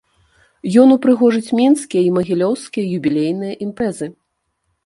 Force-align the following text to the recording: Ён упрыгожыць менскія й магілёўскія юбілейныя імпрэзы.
Ён 0.83 0.93
упрыгожыць 0.95 1.53
менскія 1.59 2.01
й 2.05 2.15
магілёўскія 2.17 2.85
юбілейныя 2.99 3.53
імпрэзы. 3.67 4.07